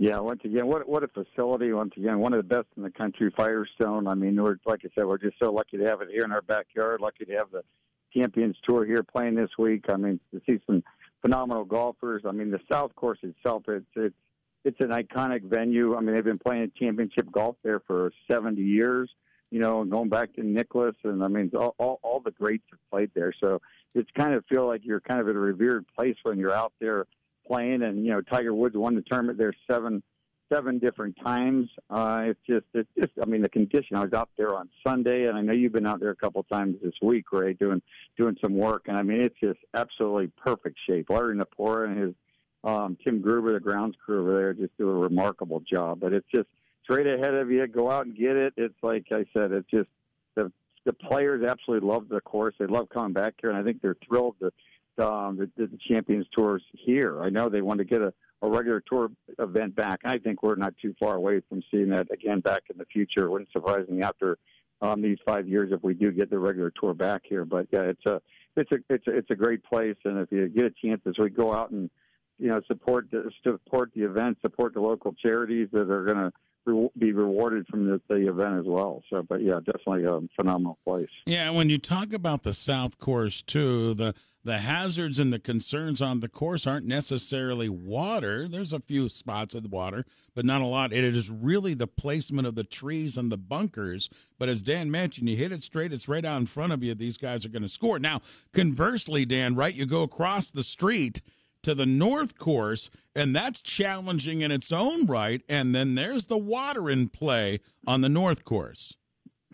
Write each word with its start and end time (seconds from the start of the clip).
Yeah, 0.00 0.20
once 0.20 0.40
again, 0.44 0.68
what 0.68 0.88
what 0.88 1.02
a 1.02 1.08
facility! 1.08 1.72
Once 1.72 1.92
again, 1.96 2.20
one 2.20 2.32
of 2.32 2.38
the 2.38 2.54
best 2.54 2.68
in 2.76 2.84
the 2.84 2.90
country, 2.90 3.32
Firestone. 3.36 4.06
I 4.06 4.14
mean, 4.14 4.40
we're 4.40 4.56
like 4.64 4.82
I 4.84 4.88
said, 4.94 5.04
we're 5.06 5.18
just 5.18 5.40
so 5.40 5.52
lucky 5.52 5.76
to 5.76 5.84
have 5.86 6.00
it 6.02 6.08
here 6.08 6.22
in 6.22 6.30
our 6.30 6.40
backyard. 6.40 7.00
Lucky 7.00 7.24
to 7.24 7.32
have 7.32 7.50
the 7.50 7.64
Champions 8.14 8.56
Tour 8.62 8.86
here 8.86 9.02
playing 9.02 9.34
this 9.34 9.50
week. 9.58 9.86
I 9.88 9.96
mean, 9.96 10.20
to 10.32 10.40
see 10.46 10.60
some 10.66 10.84
phenomenal 11.20 11.64
golfers. 11.64 12.22
I 12.24 12.30
mean, 12.30 12.52
the 12.52 12.60
South 12.70 12.94
Course 12.94 13.18
itself, 13.24 13.64
it's 13.66 13.86
it's 13.96 14.14
it's 14.64 14.80
an 14.80 14.90
iconic 14.90 15.42
venue. 15.42 15.96
I 15.96 16.00
mean, 16.00 16.14
they've 16.14 16.22
been 16.22 16.38
playing 16.38 16.70
championship 16.78 17.32
golf 17.32 17.56
there 17.64 17.80
for 17.80 18.12
70 18.30 18.62
years. 18.62 19.10
You 19.50 19.58
know, 19.58 19.82
going 19.84 20.10
back 20.10 20.32
to 20.34 20.44
Nicklaus, 20.44 20.94
and 21.02 21.24
I 21.24 21.28
mean, 21.28 21.50
all, 21.56 21.74
all 21.78 21.98
all 22.04 22.20
the 22.20 22.30
greats 22.30 22.66
have 22.70 22.78
played 22.88 23.10
there. 23.16 23.32
So 23.40 23.60
it's 23.96 24.10
kind 24.16 24.34
of 24.34 24.44
feel 24.46 24.68
like 24.68 24.82
you're 24.84 25.00
kind 25.00 25.20
of 25.20 25.28
at 25.28 25.34
a 25.34 25.40
revered 25.40 25.86
place 25.96 26.16
when 26.22 26.38
you're 26.38 26.54
out 26.54 26.72
there 26.80 27.06
playing. 27.48 27.82
And 27.82 28.04
you 28.04 28.12
know, 28.12 28.20
Tiger 28.20 28.54
Woods 28.54 28.76
won 28.76 28.94
the 28.94 29.02
tournament 29.02 29.38
there 29.38 29.52
seven 29.70 30.02
seven 30.52 30.78
different 30.78 31.16
times. 31.22 31.68
Uh, 31.90 32.22
it's 32.26 32.40
just, 32.48 32.64
it's 32.74 32.88
just, 32.98 33.12
I 33.20 33.26
mean, 33.26 33.42
the 33.42 33.48
condition. 33.48 33.96
I 33.96 34.02
was 34.02 34.12
out 34.12 34.30
there 34.36 34.54
on 34.56 34.68
Sunday, 34.86 35.26
and 35.26 35.36
I 35.36 35.42
know 35.42 35.52
you've 35.52 35.72
been 35.72 35.86
out 35.86 36.00
there 36.00 36.10
a 36.10 36.16
couple 36.16 36.42
times 36.44 36.76
this 36.82 36.94
week, 37.02 37.32
Ray, 37.32 37.52
doing 37.52 37.82
doing 38.16 38.36
some 38.40 38.54
work. 38.54 38.84
And 38.86 38.96
I 38.96 39.02
mean, 39.02 39.20
it's 39.20 39.38
just 39.40 39.58
absolutely 39.74 40.28
perfect 40.42 40.78
shape. 40.88 41.10
Larry 41.10 41.36
Napora 41.36 41.88
and 41.88 41.98
his 41.98 42.14
um, 42.64 42.96
Tim 43.04 43.20
Gruber, 43.20 43.52
the 43.52 43.60
grounds 43.60 43.96
crew 44.04 44.22
over 44.22 44.38
there, 44.38 44.54
just 44.54 44.76
do 44.78 44.88
a 44.88 44.94
remarkable 44.94 45.60
job. 45.60 46.00
But 46.00 46.12
it's 46.12 46.26
just 46.34 46.48
straight 46.82 47.06
ahead 47.06 47.34
of 47.34 47.50
you. 47.50 47.66
Go 47.66 47.90
out 47.90 48.06
and 48.06 48.16
get 48.16 48.36
it. 48.36 48.54
It's 48.56 48.74
like 48.82 49.06
I 49.12 49.24
said, 49.32 49.52
it's 49.52 49.70
just 49.70 49.88
the 50.34 50.50
the 50.84 50.92
players 50.92 51.44
absolutely 51.44 51.86
love 51.86 52.08
the 52.08 52.20
course. 52.20 52.54
They 52.58 52.66
love 52.66 52.88
coming 52.88 53.12
back 53.12 53.34
here, 53.40 53.50
and 53.50 53.58
I 53.58 53.62
think 53.62 53.82
they're 53.82 53.96
thrilled 54.06 54.36
that 54.40 54.54
um, 55.00 55.36
the, 55.36 55.50
the 55.56 55.78
Champions 55.88 56.26
Tours 56.34 56.62
here. 56.72 57.22
I 57.22 57.30
know 57.30 57.48
they 57.48 57.62
want 57.62 57.78
to 57.78 57.84
get 57.84 58.00
a 58.00 58.12
a 58.42 58.48
regular 58.48 58.82
tour 58.88 59.10
event 59.38 59.74
back. 59.74 60.00
I 60.04 60.18
think 60.18 60.42
we're 60.42 60.56
not 60.56 60.74
too 60.80 60.94
far 61.00 61.16
away 61.16 61.40
from 61.48 61.62
seeing 61.70 61.88
that 61.90 62.10
again 62.12 62.40
back 62.40 62.64
in 62.70 62.78
the 62.78 62.84
future. 62.84 63.30
Wouldn't 63.30 63.50
surprise 63.52 63.88
me 63.88 64.02
after 64.02 64.38
um, 64.80 65.02
these 65.02 65.18
five 65.26 65.48
years 65.48 65.72
if 65.72 65.82
we 65.82 65.94
do 65.94 66.12
get 66.12 66.30
the 66.30 66.38
regular 66.38 66.72
tour 66.80 66.94
back 66.94 67.22
here. 67.28 67.44
But 67.44 67.66
yeah, 67.72 67.82
it's 67.82 68.06
a 68.06 68.20
it's 68.56 68.70
a 68.70 68.76
it's 68.88 69.06
a, 69.06 69.16
it's 69.16 69.30
a 69.30 69.34
great 69.34 69.64
place, 69.64 69.96
and 70.04 70.18
if 70.18 70.30
you 70.30 70.48
get 70.48 70.66
a 70.66 70.70
chance 70.70 71.00
as 71.06 71.14
we 71.18 71.30
go 71.30 71.52
out 71.52 71.70
and 71.70 71.90
you 72.38 72.48
know 72.48 72.60
support 72.66 73.06
the, 73.10 73.30
support 73.42 73.90
the 73.94 74.02
event, 74.02 74.38
support 74.40 74.74
the 74.74 74.80
local 74.80 75.14
charities 75.14 75.68
that 75.72 75.90
are 75.90 76.04
going 76.04 76.16
to 76.16 76.32
be 76.98 77.12
rewarded 77.12 77.66
from 77.68 77.86
the, 77.86 78.00
the, 78.08 78.28
event 78.28 78.58
as 78.58 78.66
well. 78.66 79.02
So, 79.08 79.22
but 79.22 79.42
yeah, 79.42 79.58
definitely 79.64 80.04
a 80.04 80.20
phenomenal 80.36 80.78
place. 80.84 81.08
Yeah, 81.24 81.50
when 81.50 81.70
you 81.70 81.78
talk 81.78 82.12
about 82.12 82.42
the 82.42 82.52
South 82.52 82.98
Course 82.98 83.42
too, 83.42 83.94
the 83.94 84.14
the 84.44 84.58
hazards 84.58 85.18
and 85.18 85.30
the 85.32 85.38
concerns 85.38 86.00
on 86.00 86.20
the 86.20 86.28
course 86.28 86.66
aren't 86.66 86.86
necessarily 86.86 87.68
water. 87.68 88.48
There's 88.48 88.72
a 88.72 88.80
few 88.80 89.08
spots 89.08 89.54
of 89.54 89.70
water, 89.70 90.06
but 90.34 90.44
not 90.46 90.62
a 90.62 90.66
lot. 90.66 90.92
It 90.92 91.04
is 91.04 91.28
really 91.28 91.74
the 91.74 91.88
placement 91.88 92.46
of 92.46 92.54
the 92.54 92.64
trees 92.64 93.18
and 93.18 93.30
the 93.30 93.36
bunkers. 93.36 94.08
But 94.38 94.48
as 94.48 94.62
Dan 94.62 94.90
mentioned, 94.90 95.28
you 95.28 95.36
hit 95.36 95.52
it 95.52 95.62
straight, 95.62 95.92
it's 95.92 96.08
right 96.08 96.24
out 96.24 96.40
in 96.40 96.46
front 96.46 96.72
of 96.72 96.82
you. 96.82 96.94
These 96.94 97.18
guys 97.18 97.44
are 97.44 97.50
going 97.50 97.62
to 97.62 97.68
score. 97.68 97.98
Now, 97.98 98.22
conversely, 98.54 99.26
Dan, 99.26 99.54
right, 99.54 99.74
you 99.74 99.84
go 99.84 100.02
across 100.02 100.50
the 100.50 100.64
street 100.64 101.20
to 101.68 101.74
the 101.74 101.84
north 101.84 102.38
course, 102.38 102.88
and 103.14 103.36
that's 103.36 103.60
challenging 103.60 104.40
in 104.40 104.50
its 104.50 104.72
own 104.72 105.04
right. 105.04 105.42
And 105.50 105.74
then 105.74 105.96
there's 105.96 106.24
the 106.24 106.38
water 106.38 106.88
in 106.88 107.10
play 107.10 107.60
on 107.86 108.00
the 108.00 108.08
north 108.08 108.42
course. 108.42 108.96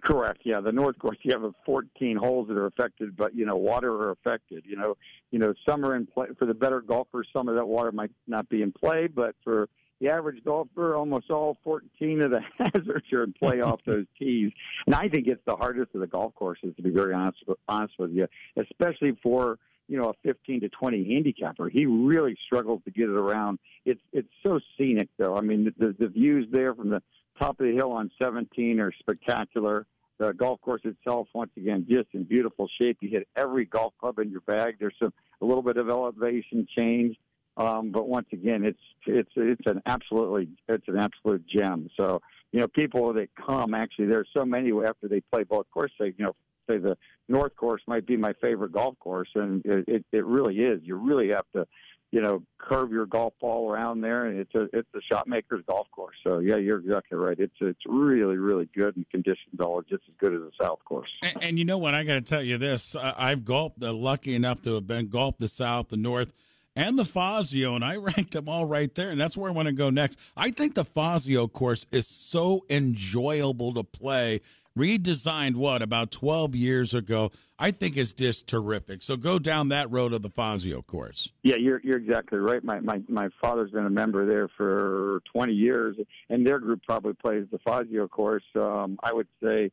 Correct. 0.00 0.42
Yeah, 0.44 0.60
the 0.60 0.70
North 0.70 0.96
Course. 0.98 1.16
You 1.22 1.32
have 1.32 1.50
14 1.66 2.16
holes 2.16 2.46
that 2.48 2.56
are 2.56 2.66
affected, 2.66 3.16
but 3.16 3.34
you 3.34 3.46
know, 3.46 3.56
water 3.56 3.90
are 3.90 4.10
affected. 4.12 4.62
You 4.64 4.76
know, 4.76 4.94
you 5.32 5.40
know, 5.40 5.54
some 5.66 5.84
are 5.84 5.96
in 5.96 6.06
play 6.06 6.28
for 6.38 6.44
the 6.44 6.54
better 6.54 6.80
golfers. 6.80 7.26
Some 7.32 7.48
of 7.48 7.56
that 7.56 7.66
water 7.66 7.90
might 7.90 8.12
not 8.28 8.48
be 8.48 8.62
in 8.62 8.70
play, 8.70 9.08
but 9.08 9.34
for 9.42 9.68
the 10.00 10.10
average 10.10 10.44
golfer, 10.44 10.94
almost 10.94 11.30
all 11.30 11.56
14 11.64 12.20
of 12.20 12.30
the 12.30 12.40
hazards 12.58 13.12
are 13.12 13.24
in 13.24 13.32
play 13.32 13.60
off 13.60 13.80
those 13.86 14.06
tees. 14.18 14.52
And 14.86 14.94
I 14.94 15.08
think 15.08 15.26
it's 15.26 15.42
the 15.46 15.56
hardest 15.56 15.94
of 15.94 16.00
the 16.00 16.06
golf 16.06 16.34
courses, 16.36 16.76
to 16.76 16.82
be 16.82 16.90
very 16.90 17.12
honest 17.12 17.38
honest 17.66 17.94
with 17.98 18.12
you, 18.12 18.28
especially 18.56 19.18
for 19.20 19.58
you 19.88 19.98
know 19.98 20.10
a 20.10 20.14
15 20.22 20.60
to 20.62 20.68
20 20.68 21.04
handicapper. 21.04 21.68
He 21.68 21.86
really 21.86 22.36
struggles 22.46 22.82
to 22.84 22.90
get 22.90 23.04
it 23.08 23.16
around. 23.16 23.58
It's 23.84 24.00
it's 24.12 24.28
so 24.42 24.60
scenic, 24.76 25.08
though. 25.18 25.36
I 25.36 25.40
mean, 25.40 25.72
the 25.78 25.94
the 25.98 26.08
views 26.08 26.46
there 26.50 26.74
from 26.74 26.90
the 26.90 27.02
top 27.38 27.60
of 27.60 27.66
the 27.66 27.72
hill 27.72 27.92
on 27.92 28.10
17 28.20 28.80
are 28.80 28.92
spectacular. 28.98 29.86
The 30.18 30.32
golf 30.32 30.60
course 30.60 30.82
itself, 30.84 31.26
once 31.34 31.50
again, 31.56 31.86
just 31.88 32.08
in 32.12 32.22
beautiful 32.22 32.68
shape. 32.80 32.98
You 33.00 33.10
hit 33.10 33.26
every 33.36 33.64
golf 33.64 33.94
club 33.98 34.20
in 34.20 34.30
your 34.30 34.42
bag. 34.42 34.76
There's 34.78 34.94
some 34.98 35.12
a 35.40 35.44
little 35.44 35.62
bit 35.62 35.76
of 35.76 35.88
elevation 35.88 36.68
change, 36.76 37.16
um, 37.56 37.90
but 37.90 38.08
once 38.08 38.28
again, 38.32 38.64
it's 38.64 38.78
it's 39.06 39.30
it's 39.36 39.66
an 39.66 39.82
absolutely 39.86 40.48
it's 40.68 40.86
an 40.88 40.98
absolute 40.98 41.44
gem. 41.46 41.88
So 41.96 42.20
you 42.52 42.60
know, 42.60 42.68
people 42.68 43.12
that 43.14 43.28
come 43.34 43.74
actually, 43.74 44.06
there's 44.06 44.28
so 44.32 44.44
many 44.44 44.70
after 44.86 45.08
they 45.08 45.20
play 45.32 45.42
both 45.42 45.66
courses. 45.72 45.96
Say 46.00 46.14
you 46.16 46.24
know, 46.24 46.36
say 46.68 46.78
the 46.78 46.96
North 47.28 47.56
Course 47.56 47.82
might 47.86 48.06
be 48.06 48.16
my 48.16 48.32
favorite 48.40 48.72
golf 48.72 48.98
course, 48.98 49.30
and 49.34 49.64
it, 49.64 49.84
it, 49.88 50.04
it 50.12 50.24
really 50.24 50.56
is. 50.56 50.80
You 50.82 50.96
really 50.96 51.30
have 51.30 51.46
to 51.54 51.66
you 52.14 52.20
know, 52.20 52.44
curve 52.58 52.92
your 52.92 53.06
golf 53.06 53.34
ball 53.40 53.68
around 53.68 54.00
there, 54.00 54.26
and 54.26 54.38
it's 54.38 54.54
a 54.54 54.68
it's 54.72 54.88
a 54.94 55.00
shot 55.02 55.26
maker's 55.26 55.64
golf 55.66 55.90
course. 55.90 56.14
So 56.22 56.38
yeah, 56.38 56.54
you're 56.54 56.78
exactly 56.78 57.18
right. 57.18 57.36
It's 57.36 57.56
it's 57.60 57.80
really 57.86 58.36
really 58.36 58.68
good 58.72 58.96
and 58.96 59.10
conditions 59.10 59.58
all 59.58 59.82
just 59.82 60.04
as 60.08 60.14
good 60.20 60.32
as 60.32 60.38
the 60.38 60.52
South 60.62 60.78
course. 60.84 61.10
And, 61.22 61.42
and 61.42 61.58
you 61.58 61.64
know 61.64 61.78
what? 61.78 61.92
I 61.92 62.04
got 62.04 62.14
to 62.14 62.20
tell 62.20 62.40
you 62.40 62.56
this: 62.56 62.94
I've 62.94 63.44
golfed, 63.44 63.82
uh, 63.82 63.92
lucky 63.92 64.36
enough 64.36 64.62
to 64.62 64.74
have 64.74 64.86
been 64.86 65.08
golfed 65.08 65.40
the 65.40 65.48
South, 65.48 65.88
the 65.88 65.96
North, 65.96 66.32
and 66.76 66.96
the 66.96 67.04
Fazio, 67.04 67.74
and 67.74 67.84
I 67.84 67.96
rank 68.16 68.30
them 68.30 68.48
all 68.48 68.64
right 68.64 68.94
there. 68.94 69.10
And 69.10 69.20
that's 69.20 69.36
where 69.36 69.50
I 69.50 69.52
want 69.52 69.66
to 69.66 69.74
go 69.74 69.90
next. 69.90 70.16
I 70.36 70.52
think 70.52 70.76
the 70.76 70.84
Fazio 70.84 71.48
course 71.48 71.84
is 71.90 72.06
so 72.06 72.64
enjoyable 72.70 73.74
to 73.74 73.82
play 73.82 74.40
redesigned 74.78 75.56
what 75.56 75.82
about 75.82 76.10
12 76.10 76.54
years 76.54 76.94
ago. 76.94 77.30
I 77.58 77.70
think 77.70 77.96
it's 77.96 78.12
just 78.12 78.48
terrific. 78.48 79.02
So 79.02 79.16
go 79.16 79.38
down 79.38 79.68
that 79.68 79.90
road 79.90 80.12
of 80.12 80.22
the 80.22 80.30
Fazio 80.30 80.82
course. 80.82 81.30
Yeah, 81.42 81.56
you're 81.56 81.80
you're 81.84 81.98
exactly 81.98 82.38
right. 82.38 82.62
My 82.64 82.80
my 82.80 83.00
my 83.08 83.28
father's 83.40 83.70
been 83.70 83.86
a 83.86 83.90
member 83.90 84.26
there 84.26 84.48
for 84.56 85.20
20 85.32 85.52
years, 85.52 85.96
and 86.28 86.46
their 86.46 86.58
group 86.58 86.82
probably 86.82 87.14
plays 87.14 87.46
the 87.52 87.58
Fazio 87.58 88.08
course. 88.08 88.44
Um, 88.56 88.98
I 89.02 89.12
would 89.12 89.28
say 89.42 89.70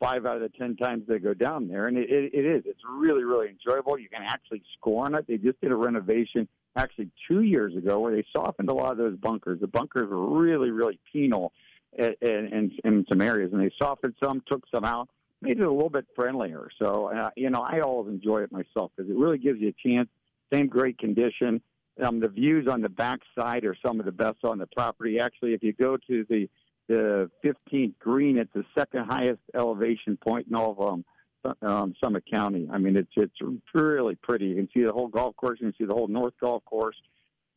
five 0.00 0.24
out 0.24 0.36
of 0.36 0.42
the 0.42 0.48
ten 0.58 0.76
times 0.76 1.04
they 1.06 1.18
go 1.18 1.34
down 1.34 1.68
there, 1.68 1.86
and 1.86 1.98
it, 1.98 2.10
it, 2.10 2.32
it 2.32 2.46
is. 2.46 2.62
It's 2.64 2.80
really 2.90 3.24
really 3.24 3.48
enjoyable. 3.48 3.98
You 3.98 4.08
can 4.08 4.22
actually 4.22 4.62
score 4.78 5.04
on 5.04 5.14
it. 5.14 5.26
They 5.28 5.36
just 5.36 5.60
did 5.60 5.70
a 5.70 5.76
renovation 5.76 6.48
actually 6.76 7.10
two 7.26 7.42
years 7.42 7.76
ago 7.76 7.98
where 8.00 8.14
they 8.14 8.24
softened 8.32 8.70
a 8.70 8.74
lot 8.74 8.92
of 8.92 8.98
those 8.98 9.16
bunkers. 9.16 9.60
The 9.60 9.66
bunkers 9.66 10.08
were 10.08 10.40
really 10.40 10.70
really 10.70 10.98
penal 11.12 11.52
in, 11.96 12.14
in, 12.20 12.72
in 12.84 13.06
some 13.08 13.20
areas, 13.20 13.52
and 13.52 13.62
they 13.62 13.70
softened 13.80 14.14
some, 14.22 14.42
took 14.46 14.64
some 14.72 14.84
out, 14.84 15.08
made 15.40 15.58
it 15.58 15.64
a 15.64 15.70
little 15.70 15.90
bit 15.90 16.06
friendlier. 16.14 16.68
So, 16.78 17.06
uh, 17.06 17.30
you 17.36 17.50
know, 17.50 17.62
I 17.62 17.80
always 17.80 18.12
enjoy 18.12 18.42
it 18.42 18.52
myself 18.52 18.92
because 18.96 19.10
it 19.10 19.16
really 19.16 19.38
gives 19.38 19.60
you 19.60 19.68
a 19.68 19.88
chance. 19.88 20.08
Same 20.52 20.66
great 20.66 20.98
condition. 20.98 21.60
Um, 22.02 22.20
the 22.20 22.28
views 22.28 22.68
on 22.68 22.80
the 22.80 22.88
back 22.88 23.20
side 23.36 23.64
are 23.64 23.76
some 23.84 23.98
of 23.98 24.06
the 24.06 24.12
best 24.12 24.38
on 24.44 24.58
the 24.58 24.66
property. 24.66 25.18
Actually, 25.18 25.54
if 25.54 25.62
you 25.62 25.72
go 25.72 25.96
to 26.08 26.24
the 26.28 26.48
the 26.88 27.30
15th 27.44 27.98
green, 27.98 28.38
it's 28.38 28.52
the 28.54 28.64
second 28.74 29.04
highest 29.04 29.40
elevation 29.54 30.16
point 30.16 30.46
in 30.48 30.54
all 30.54 30.74
of 30.78 30.80
um, 30.80 31.04
um, 31.60 31.94
Summit 32.02 32.24
County. 32.30 32.66
I 32.72 32.78
mean, 32.78 32.96
it's 32.96 33.12
it's 33.16 33.36
really 33.74 34.14
pretty. 34.14 34.46
You 34.46 34.54
can 34.54 34.68
see 34.72 34.84
the 34.84 34.92
whole 34.92 35.08
golf 35.08 35.36
course. 35.36 35.58
You 35.60 35.66
can 35.66 35.76
see 35.76 35.84
the 35.84 35.92
whole 35.92 36.08
North 36.08 36.34
Golf 36.40 36.64
Course. 36.64 36.96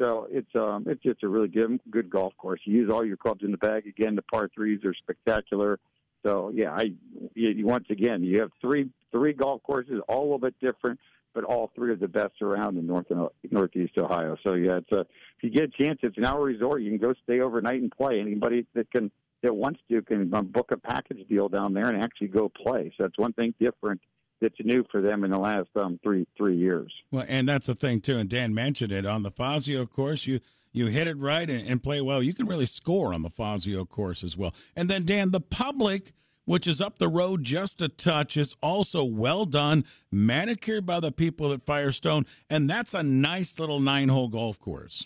So 0.02 0.28
it's 0.32 0.50
um 0.56 0.86
it's 0.88 1.04
just 1.04 1.22
a 1.22 1.28
really 1.28 1.48
good 1.48 1.80
good 1.92 2.10
golf 2.10 2.36
course. 2.38 2.60
You 2.66 2.74
use 2.74 2.90
all 2.92 3.06
your 3.06 3.18
clubs 3.18 3.44
in 3.44 3.52
the 3.52 3.58
bag. 3.58 3.86
Again, 3.86 4.16
the 4.16 4.24
par 4.24 4.50
threes 4.54 4.80
are 4.84 4.96
spectacular. 4.96 5.80
So 6.26 6.52
yeah, 6.54 6.72
I 6.72 6.94
you, 7.36 7.68
once 7.68 7.86
again 7.92 8.24
you 8.24 8.40
have 8.40 8.50
three 8.60 8.90
three 9.12 9.34
golf 9.34 9.62
courses, 9.62 10.02
all 10.10 10.22
a 10.22 10.24
little 10.24 10.40
bit 10.40 10.56
different, 10.60 11.00
but 11.36 11.44
all 11.44 11.72
three 11.76 11.94
of 11.94 12.00
the 12.00 12.08
best 12.08 12.42
around 12.42 12.78
in 12.78 12.88
north 12.88 13.12
and 13.12 13.28
northeast 13.52 13.96
Ohio. 13.98 14.38
So 14.44 14.54
yeah, 14.54 14.78
it's 14.78 14.92
a 14.92 15.02
if 15.02 15.44
you 15.44 15.52
get 15.52 15.64
a 15.66 15.84
chance, 15.84 16.00
it's 16.02 16.18
an 16.18 16.26
hour 16.26 16.44
resort. 16.44 16.82
You 16.82 16.90
can 16.90 17.00
go 17.00 17.14
stay 17.24 17.40
overnight 17.40 17.82
and 17.82 17.92
play. 17.92 18.20
Anybody 18.20 18.66
that 18.74 18.90
can 18.90 19.12
that 19.44 19.56
wants 19.56 19.82
to 19.90 20.02
can 20.02 20.34
um, 20.34 20.48
book 20.48 20.72
a 20.72 20.78
package 20.78 21.28
deal 21.28 21.48
down 21.48 21.76
there 21.76 21.90
and 21.90 22.02
actually 22.02 22.30
go 22.30 22.50
play. 22.50 22.92
So 22.98 23.04
that's 23.04 23.20
one 23.20 23.34
thing 23.34 23.54
different 23.60 24.02
that's 24.42 24.56
new 24.64 24.84
for 24.92 25.02
them 25.02 25.24
in 25.24 25.32
the 25.32 25.38
last 25.38 25.70
um, 25.76 26.00
three 26.04 26.28
three 26.38 26.58
years. 26.58 26.92
Well, 27.12 27.26
and 27.28 27.48
that's 27.48 27.68
the 27.68 27.76
thing 27.76 28.02
too. 28.02 28.18
And 28.18 28.30
Dan 28.30 28.54
mentioned 28.54 28.92
it 28.92 29.06
on 29.06 29.24
the 29.24 29.32
Fazio 29.32 29.86
course. 29.86 30.28
You 30.28 30.40
you 30.74 30.88
hit 30.88 31.08
it 31.08 31.18
right 31.18 31.50
and, 31.50 31.68
and 31.68 31.84
play 31.84 32.02
well. 32.02 32.24
You 32.24 32.34
can 32.34 32.48
really 32.48 32.66
score 32.66 33.14
on 33.14 33.22
the 33.22 33.30
Fazio 33.30 33.86
course 33.86 34.24
as 34.24 34.38
well. 34.38 34.54
And 34.76 34.90
then 34.90 35.06
Dan, 35.06 35.32
the 35.32 35.42
public 35.42 36.14
which 36.46 36.68
is 36.68 36.82
up 36.82 36.98
the 36.98 37.08
road 37.08 37.44
just 37.44 37.82
a 37.82 37.90
touch, 37.90 38.36
is 38.36 38.56
also 38.62 39.04
well 39.04 39.46
done, 39.46 39.86
manicured 40.12 40.86
by 40.86 41.00
the 41.00 41.12
people 41.12 41.54
at 41.54 41.66
Firestone, 41.66 42.26
and 42.50 42.70
that's 42.70 42.94
a 42.94 43.04
nice 43.04 43.60
little 43.60 43.80
nine 43.80 44.10
hole 44.10 44.28
golf 44.28 44.60
course. 44.60 45.06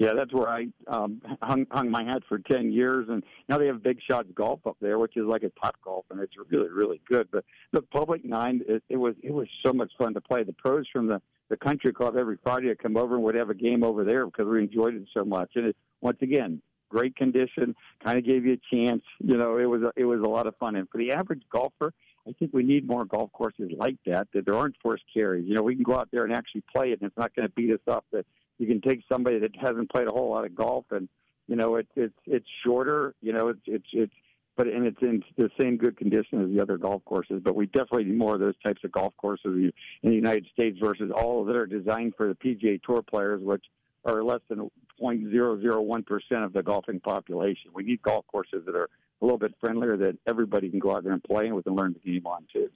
Yeah, 0.00 0.14
that's 0.16 0.32
where 0.32 0.48
I 0.48 0.68
um, 0.86 1.20
hung, 1.42 1.66
hung 1.70 1.90
my 1.90 2.02
hat 2.02 2.22
for 2.26 2.38
ten 2.38 2.72
years, 2.72 3.06
and 3.10 3.22
now 3.50 3.58
they 3.58 3.66
have 3.66 3.82
Big 3.82 3.98
Shots 4.00 4.28
Golf 4.34 4.66
up 4.66 4.78
there, 4.80 4.98
which 4.98 5.14
is 5.14 5.26
like 5.26 5.42
a 5.42 5.50
top 5.60 5.76
golf, 5.84 6.06
and 6.10 6.18
it's 6.20 6.32
really, 6.50 6.70
really 6.70 7.02
good. 7.06 7.28
But 7.30 7.44
the 7.72 7.82
public 7.82 8.24
nine, 8.24 8.62
it, 8.66 8.82
it 8.88 8.96
was 8.96 9.14
it 9.22 9.30
was 9.30 9.46
so 9.62 9.74
much 9.74 9.92
fun 9.98 10.14
to 10.14 10.20
play. 10.22 10.42
The 10.42 10.54
pros 10.54 10.86
from 10.90 11.06
the 11.06 11.20
the 11.50 11.58
country 11.58 11.92
club 11.92 12.16
every 12.16 12.38
Friday 12.42 12.68
would 12.68 12.78
come 12.78 12.96
over 12.96 13.16
and 13.16 13.24
would 13.24 13.34
have 13.34 13.50
a 13.50 13.54
game 13.54 13.84
over 13.84 14.02
there 14.02 14.24
because 14.24 14.46
we 14.46 14.60
enjoyed 14.60 14.94
it 14.94 15.02
so 15.12 15.22
much. 15.22 15.50
And 15.56 15.66
it, 15.66 15.76
once 16.00 16.16
again, 16.22 16.62
great 16.88 17.14
condition, 17.14 17.76
kind 18.02 18.16
of 18.16 18.24
gave 18.24 18.46
you 18.46 18.54
a 18.54 18.74
chance. 18.74 19.02
You 19.18 19.36
know, 19.36 19.58
it 19.58 19.66
was 19.66 19.82
a, 19.82 19.92
it 19.96 20.06
was 20.06 20.20
a 20.20 20.28
lot 20.28 20.46
of 20.46 20.56
fun. 20.56 20.76
And 20.76 20.88
for 20.88 20.96
the 20.96 21.12
average 21.12 21.42
golfer, 21.52 21.92
I 22.26 22.32
think 22.38 22.54
we 22.54 22.62
need 22.62 22.86
more 22.86 23.04
golf 23.04 23.32
courses 23.32 23.70
like 23.76 23.96
that. 24.06 24.28
That 24.32 24.46
there 24.46 24.54
aren't 24.54 24.76
forced 24.82 25.04
carries. 25.12 25.46
You 25.46 25.56
know, 25.56 25.62
we 25.62 25.74
can 25.74 25.84
go 25.84 25.96
out 25.96 26.08
there 26.10 26.24
and 26.24 26.32
actually 26.32 26.62
play 26.74 26.92
it, 26.92 27.02
and 27.02 27.08
it's 27.08 27.18
not 27.18 27.36
going 27.36 27.46
to 27.46 27.52
beat 27.52 27.70
us 27.70 27.80
up. 27.86 28.06
That 28.12 28.24
you 28.60 28.66
can 28.66 28.80
take 28.82 29.02
somebody 29.08 29.38
that 29.38 29.56
hasn't 29.56 29.90
played 29.90 30.06
a 30.06 30.10
whole 30.10 30.30
lot 30.30 30.44
of 30.44 30.54
golf, 30.54 30.84
and 30.90 31.08
you 31.48 31.56
know, 31.56 31.76
it's 31.76 31.90
it's 31.96 32.14
it's 32.26 32.46
shorter. 32.62 33.14
You 33.22 33.32
know, 33.32 33.48
it's 33.48 33.62
it's 33.66 33.86
it's 33.92 34.12
but 34.56 34.66
and 34.66 34.86
it's 34.86 35.00
in 35.00 35.22
the 35.38 35.50
same 35.58 35.78
good 35.78 35.96
condition 35.96 36.42
as 36.44 36.50
the 36.50 36.60
other 36.60 36.76
golf 36.76 37.02
courses. 37.06 37.40
But 37.42 37.56
we 37.56 37.66
definitely 37.66 38.04
need 38.04 38.18
more 38.18 38.34
of 38.34 38.40
those 38.40 38.58
types 38.62 38.84
of 38.84 38.92
golf 38.92 39.14
courses 39.16 39.72
in 40.02 40.10
the 40.10 40.14
United 40.14 40.46
States 40.52 40.78
versus 40.78 41.10
all 41.10 41.42
that 41.46 41.56
are 41.56 41.66
designed 41.66 42.14
for 42.16 42.28
the 42.28 42.34
PGA 42.34 42.82
Tour 42.82 43.00
players, 43.00 43.42
which 43.42 43.64
are 44.04 44.22
less 44.22 44.40
than 44.50 44.70
0.001 45.00 46.06
percent 46.06 46.44
of 46.44 46.52
the 46.52 46.62
golfing 46.62 47.00
population. 47.00 47.70
We 47.72 47.84
need 47.84 48.02
golf 48.02 48.26
courses 48.26 48.66
that 48.66 48.76
are 48.76 48.90
a 49.22 49.24
little 49.24 49.38
bit 49.38 49.54
friendlier 49.58 49.96
that 49.96 50.18
everybody 50.26 50.68
can 50.68 50.78
go 50.78 50.94
out 50.94 51.04
there 51.04 51.14
and 51.14 51.24
play 51.24 51.46
and 51.46 51.56
we 51.56 51.62
can 51.62 51.74
learn 51.74 51.94
the 51.94 52.12
game 52.12 52.26
on 52.26 52.46
too. 52.52 52.68